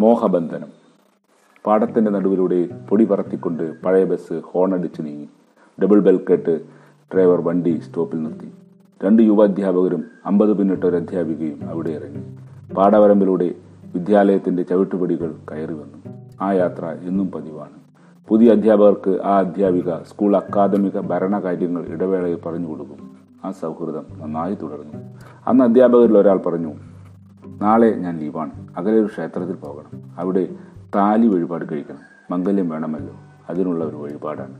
മോഹബന്ധനം. 0.00 0.68
പാടത്തിന്റെ 1.66 2.10
നടുവിലൂടെ 2.10 2.68
പൊടി 2.88 3.04
പറത്തിക്കൊണ്ട് 3.04 3.82
പഴയ 3.82 4.04
ബസ് 4.04 4.40
ഹോണടിച്ച് 4.44 5.02
നീങ്ങി. 5.02 5.28
ഡബിൾ 5.82 6.00
ബെൽ 6.00 6.24
കേട്ട് 6.30 6.60
ഡ്രൈവർ 7.14 7.40
വണ്ടി 7.40 7.80
സ്റ്റോപ്പിൽ 7.88 8.22
നിർത്തി. 8.22 8.52
രണ്ട് 9.04 9.22
യുവാധ്യാപകരും 9.22 10.04
അമ്പത് 10.26 10.58
പിന്നിട്ട 10.58 10.84
ഒരു 10.84 10.96
അധ്യാപികയും 10.96 11.70
അവിടെ 11.70 11.90
ഇറങ്ങി. 11.90 12.36
പാടവരമ്പിലൂടെ 12.74 13.54
വിദ്യാലയത്തിന്റെ 13.94 14.62
ചവിട്ടുപടികൾ 14.62 15.34
കയറി 15.50 15.72
വന്നു. 15.72 16.18
ആ 16.40 16.52
യാത്ര 16.52 16.86
എന്നും 16.86 17.30
പതിവാണ്. 17.30 17.80
പുതിയ 18.28 18.50
അധ്യാപകർക്ക് 18.50 19.20
ആ 19.24 19.38
അധ്യാപിക 19.38 19.94
സ്കൂൾ 19.96 20.36
അക്കാദമിക 20.36 21.00
ഭരണകാര്യങ്ങൾ 21.00 21.86
ഇടവേളയിൽ 21.86 22.38
പറഞ്ഞു 22.46 22.68
കൊടുക്കും. 22.68 23.10
ആ 23.44 23.50
സൗഹൃദം 23.50 24.06
നന്നായി 24.20 24.54
തുടർന്നു. 24.54 25.16
അന്ന് 25.46 25.64
അധ്യാപകരിൽ 25.64 26.18
ഒരാൾ 26.18 26.36
പറഞ്ഞു 26.36 26.72
നാളെ 27.60 27.90
ഞാൻ 27.90 28.18
ലീവാണ്. 28.18 28.50
അകലെ 28.76 28.98
ഒരു 28.98 29.06
ക്ഷേത്രത്തിൽ 29.06 29.54
പോകണം. 29.54 30.02
അവിടെ 30.18 30.48
താലി 30.94 31.26
വഴിപാട് 31.26 31.64
കഴിക്കണം. 31.72 31.98
മംഗല്യം 32.30 32.68
വേണമല്ലോ. 32.68 33.14
അതിനുള്ള 33.50 33.84
ഒരു 33.84 33.96
വഴിപാടാണ്. 33.96 34.54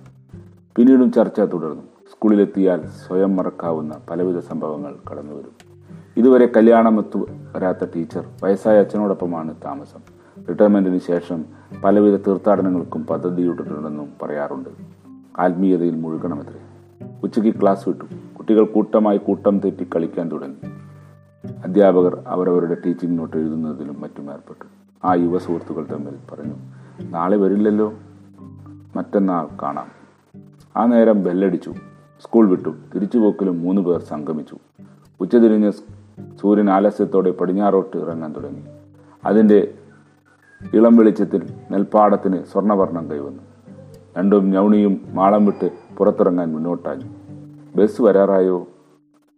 പിന്നീടും 0.77 1.13
ചർച്ച 1.13 1.41
തുടർന്നു. 1.41 1.83
സ്കൂളിലെത്തിയാൽ 1.83 2.83
സ്വയം 3.07 3.37
മറക്കാവുന്ന 3.37 3.99
പലവിധ 4.11 4.39
സംഭവങ്ങൾ 4.39 4.95
കടന്നു 5.11 5.33
വരും 5.33 5.71
ഇതുവരെ 6.17 6.53
കല്യാണമെത്തു 6.57 7.27
വരാത്ത 7.57 7.85
ടീച്ചർ 7.97 8.25
വയസ്സായ 8.45 8.79
അച്ഛനോടൊപ്പമാണ് 8.79 9.55
താമസം. 9.65 10.01
റിട്ടയർമെന്റിന് 10.49 10.99
ശേഷം 10.99 11.45
പലവിധ 11.85 12.17
തീർത്ഥാടനങ്ങൾക്കും 12.17 13.07
പദ്ധതിയിട്ടിട്ടുണ്ടെന്നും 13.07 14.09
പറയാറുണ്ട്. 14.23 14.69
ആത്മീയതയിൽ 15.39 15.95
മുഴുകണമത്രേ. 15.97 16.61
ഉച്ചയ്ക്ക് 17.23 17.61
ക്ലാസ് 17.61 17.89
വിട്ടു. 17.89 18.05
കുട്ടികൾ 18.39 18.65
കൂട്ടമായി 18.65 19.19
കൂട്ടം 19.19 19.59
തെറ്റി 19.59 19.87
കളിക്കാൻ 19.97 20.31
തുടങ്ങി. 20.31 20.80
അധ്യാപകർ 21.45 22.23
അവരവരുടെ 22.27 22.77
ടീച്ചിങ് 22.87 23.19
നോട്ട് 23.19 23.37
എഴുതുന്നതിലും 23.37 24.01
മറ്റും 24.01 24.33
ഏർപ്പെട്ടു. 24.33 24.65
ആ 25.07 25.15
യുവ 25.15 25.39
സുഹൃത്തുക്കൾ 25.39 25.87
തമ്മിൽ 25.93 26.15
പറഞ്ഞു 26.33 26.55
നാളെ 27.11 27.37
വരില്ലല്ലോ. 27.37 27.95
മറ്റന്നാൾ 28.97 29.49
കാണാം. 29.63 29.87
ആ 30.77 30.87
നേരം 30.87 31.23
ബെല്ലടിച്ചു. 31.23 31.75
സ്കൂൾ 32.23 32.49
വിട്ടു. 32.49 32.75
തിരിച്ചുപോക്കിലും 32.95 33.61
മൂന്ന് 33.61 33.83
പേർ 33.83 34.03
സംഗമിച്ചു. 34.03 34.57
ഉച്ചതിരിഞ്ഞ് 35.21 35.73
സൂര്യൻ 36.41 36.71
ആലസ്യത്തോടെ 36.71 37.31
പടിഞ്ഞാറോട്ട് 37.31 37.97
ഇറങ്ങാൻ 37.97 38.33
തുടങ്ങി. 38.33 38.63
അതിന്റെ 39.25 39.75
ഇളം 40.75 40.97
വെളിച്ചത്തിൽ 40.97 41.53
നെൽപ്പാടത്തിന് 41.71 42.45
സ്വർണവർണം 42.53 43.11
കൈവന്നു. 43.11 43.43
രണ്ടും 44.19 44.51
ഞൗണിയും 44.51 45.01
മാളം 45.13 45.47
വിട്ട് 45.47 45.71
പുറത്തിറങ്ങാൻ 45.99 46.53
മുന്നോട്ടാഞ്ഞു 46.53 47.07
ബസ് 47.77 48.03
വരാറായോ? 48.03 48.69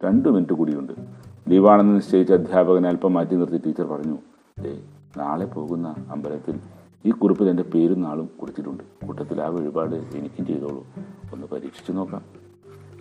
രണ്ട് 0.05 0.29
മിനിറ്റ് 0.29 0.53
കൂടിയുണ്ട്. 0.53 1.22
ലീവാണെന്ന് 1.49 1.95
നിശ്ചയിച്ച 1.95 2.33
അധ്യാപകനെ 2.33 2.89
അല്പം 2.89 3.13
മാറ്റി 3.13 3.35
നിർത്തി 3.35 3.57
ടീച്ചർ 3.57 3.83
പറഞ്ഞു 3.83 4.17
ദേ 4.61 4.83
നാളെ 5.17 5.45
പോകുന്ന 5.45 5.95
അമ്പലത്തിൽ 6.11 6.59
ഈ 7.05 7.11
കുറിപ്പിൽ 7.11 7.49
എന്റെ 7.49 7.63
പേരും 7.63 8.01
നാളും 8.01 8.29
കുറിച്ചിട്ടുണ്ട് 8.41 9.05
കൂട്ടത്തിൽ 9.05 9.41
ആ 9.41 9.47
വഴിപാട് 9.47 9.95
എനിക്കും 9.95 10.45
ചെയ്തോളൂ. 10.45 10.85
ഒന്ന് 11.33 11.47
പരീക്ഷിച്ചു 11.47 11.91
നോക്കാം. 11.91 12.21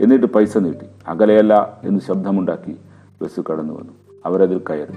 എന്നിട്ട് 0.01 0.27
പൈസ 0.27 0.59
നീട്ടി 0.59 0.87
അകലെയല്ല 1.09 1.81
എന്ന് 1.85 2.01
ശബ്ദമുണ്ടാക്കി 2.01 2.77
ബസ് 3.23 3.41
കടന്നു 3.51 3.73
വന്നു 3.73 3.93
അവരതിൽ 4.27 4.63
കയറി. 4.71 4.93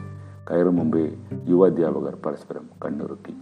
കയറും 0.52 0.76
മുമ്പേ 0.76 1.18
യുവ 1.48 1.66
അധ്യാപകർ 1.66 2.18
പരസ്പരം 2.26 2.70
കണ്ണിറുക്കി. 2.86 3.34